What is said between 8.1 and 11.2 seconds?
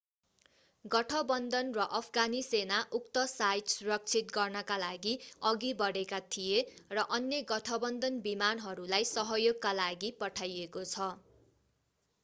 विमानहरूलाई सहयोगका लागि पठाइएको छ